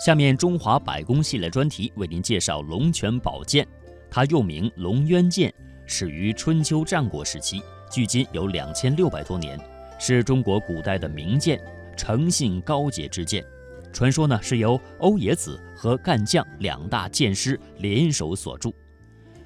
[0.00, 3.68] 下面中华百工系列专题为您介绍龙泉宝剑，
[4.10, 5.52] 它又名龙渊剑，
[5.84, 9.60] 始于春秋战国时期，距今有两千六百多年，
[9.98, 11.60] 是中国古代的名剑，
[11.98, 13.44] 诚信高洁之剑。
[13.92, 18.74] 传说呢是由欧冶子和干将两大剑师联手所铸。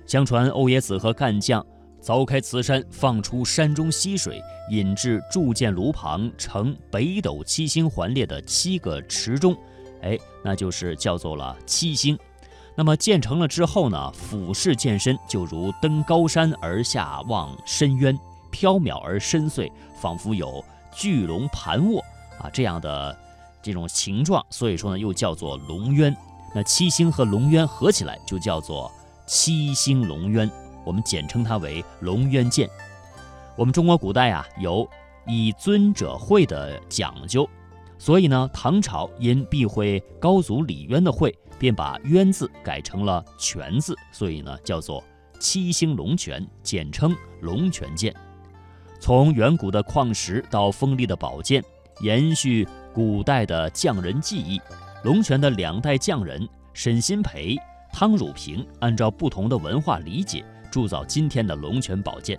[0.06, 1.66] 相传欧冶子和干将
[2.00, 4.40] 凿开瓷山，放出山中溪水，
[4.70, 9.56] 引至铸剑炉旁成北斗七星环列的七个池中。
[10.02, 12.16] 哎，那就是叫做了七星。
[12.76, 18.18] 那么建成了之后呢，俯视剑身，就如登高山而下望深渊，
[18.50, 20.62] 飘渺而深邃，仿佛有
[20.92, 22.00] 巨龙盘卧
[22.38, 23.16] 啊这样的
[23.62, 24.44] 这种形状。
[24.50, 26.14] 所以说呢，又叫做龙渊。
[26.54, 28.90] 那七星和龙渊合起来，就叫做
[29.26, 30.50] 七星龙渊。
[30.84, 32.68] 我们简称它为龙渊剑。
[33.56, 34.86] 我们中国古代啊，有
[35.26, 37.48] 以尊者讳的讲究。
[37.98, 45.02] 所以呢，唐朝因避讳高祖李渊的讳，便把“渊”字改成了“泉”字，所以呢，叫做
[45.38, 48.14] 七星龙泉，简称龙泉剑。
[49.00, 51.62] 从远古的矿石到锋利的宝剑，
[52.00, 54.60] 延续古代的匠人技艺，
[55.04, 57.56] 龙泉的两代匠人沈新培、
[57.92, 62.38] 汤汝平，按照不同的文化理解，铸造今天的龙泉宝剑。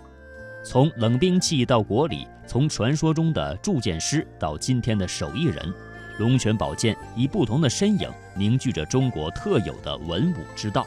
[0.68, 5.72] 从冷兵器到国礼，从传说中的铸剑师到今天的手艺人，
[6.18, 10.84] 龙泉宝剑以不同的身影凝聚着中国特有的文武之道。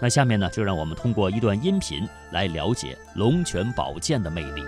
[0.00, 4.62] 那下面呢，就让我们通过一段音频来了解龙泉宝剑的魅力。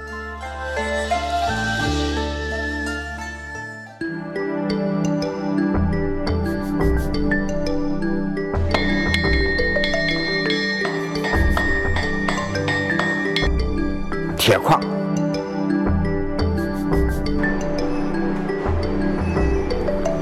[14.47, 14.78] 铁矿。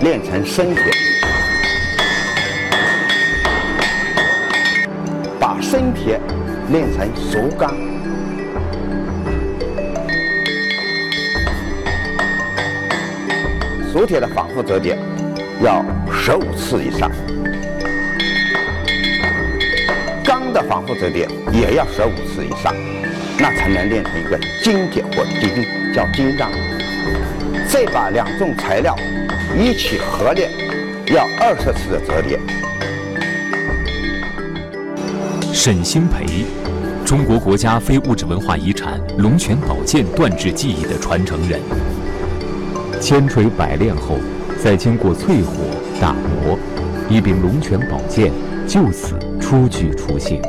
[0.00, 0.84] 炼成生铁，
[5.40, 6.20] 把生铁
[6.70, 7.74] 炼成熟钢，
[13.92, 14.96] 熟铁的反复折叠
[15.60, 17.10] 要十五次以上，
[20.24, 22.72] 钢的反复折叠也要十五次以上。
[23.42, 26.48] 那才能练成一个金铁或金，叫金刚。
[27.68, 28.96] 再把两种材料
[29.58, 30.48] 一起合练，
[31.06, 32.38] 要二十次的折叠。
[35.52, 36.44] 沈新培，
[37.04, 41.58] 中国国家非物质文化遗产龙泉宝剑锻制技艺的传承人。
[43.00, 44.18] 千锤百炼后，
[44.62, 45.64] 再经过淬火
[46.00, 46.56] 打磨，
[47.08, 48.30] 一柄龙泉宝剑
[48.68, 50.40] 就此初具雏形。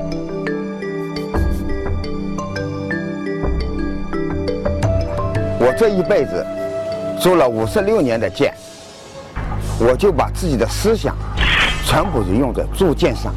[5.66, 6.46] 我这一辈子
[7.18, 8.54] 做了五十六年的剑，
[9.80, 11.16] 我就把自己的思想
[11.86, 13.34] 全部是用在铸剑上。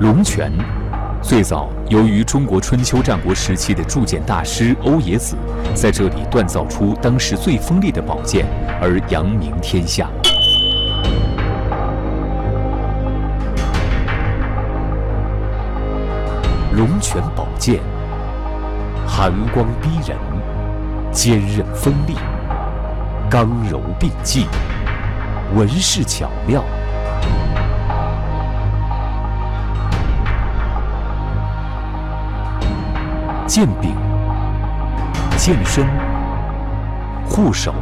[0.00, 0.50] 龙泉
[1.20, 5.36] 最早由于中国春秋战国时期的铸剑大师欧冶子
[5.74, 8.46] 在这里锻造出当时最锋利的宝剑
[8.80, 10.08] 而扬名天下。
[16.74, 17.78] 龙泉宝剑。
[19.14, 20.16] 寒光逼人，
[21.12, 22.16] 坚韧锋利，
[23.28, 24.46] 刚柔并济，
[25.54, 26.64] 纹饰巧妙。
[33.46, 33.94] 剑柄、
[35.36, 35.86] 剑身、
[37.26, 37.74] 护手、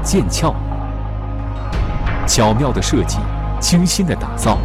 [0.00, 0.54] 剑鞘，
[2.24, 3.18] 巧妙的设计，
[3.58, 4.58] 精心的打造，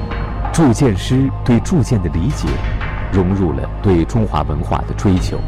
[0.53, 2.47] 铸剑师对铸剑的理解。
[3.11, 5.39] 融入了对中华文化的追求，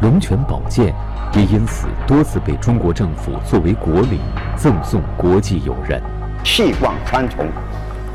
[0.00, 0.94] 龙泉宝剑
[1.34, 4.18] 也因此多次被中国政府作为国礼
[4.56, 6.02] 赠送国际友人。
[6.42, 7.46] 气贯穿重，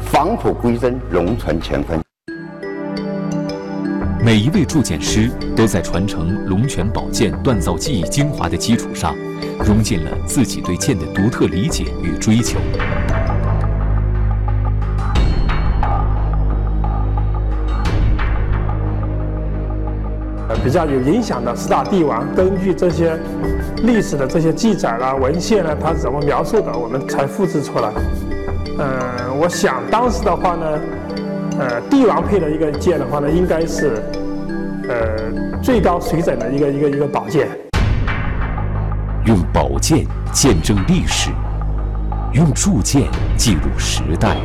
[0.02, 2.00] 返璞归真，龙存乾坤。
[4.24, 9.16] 每一位铸剑师都在传承龙泉宝剑锻造技艺精华的基础上，
[9.66, 12.58] 融进了自己对剑的独特理解与追求。
[20.64, 23.18] 比较有影响的四大帝王，根据这些
[23.84, 27.92] 历史的这些记载啦、文献呢，它怎么描述的，我们才复制出来。
[28.80, 30.80] 嗯，我想当时的话呢，
[31.60, 34.02] 呃，帝王配的一个剑的话呢，应该是
[34.88, 34.96] 呃
[35.62, 37.48] 最高水准的一个一个一个宝剑。
[39.26, 41.30] 用宝剑见证历史，
[42.34, 43.04] 用铸剑
[43.38, 44.36] 记录时代，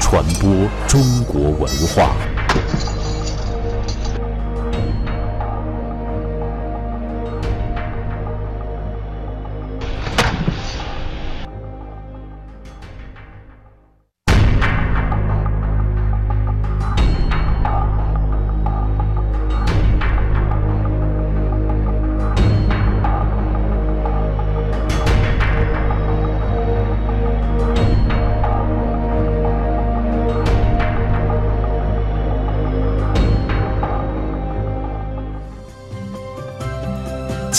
[0.00, 0.50] 传播
[0.86, 2.12] 中国文化。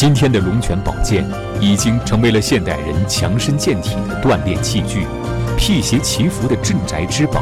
[0.06, 1.26] 今天的龙泉宝剑
[1.62, 5.08] 已经成为了现代人强身健体的锻炼器具，
[5.56, 7.42] 辟邪祈福的镇宅之宝。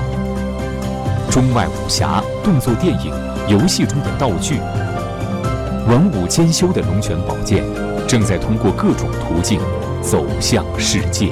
[1.32, 3.12] 中外武侠、动作电影、
[3.48, 4.60] 游戏中的道具，
[5.88, 7.64] 文武兼修的龙泉宝剑，
[8.08, 9.60] 正在通过各种途径
[10.00, 11.32] 走向世界。